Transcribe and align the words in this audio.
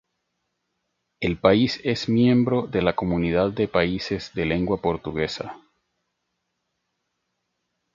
El 1.19 1.37
país 1.37 1.79
es 1.83 2.09
miembro 2.09 2.63
de 2.65 2.81
la 2.81 2.95
Comunidad 2.95 3.51
de 3.51 3.67
Países 3.67 4.33
de 4.33 4.45
Lengua 4.47 4.81
Portuguesa. 4.81 5.61